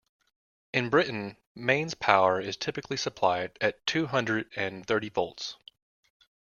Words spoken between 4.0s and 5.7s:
hundred and thirty volts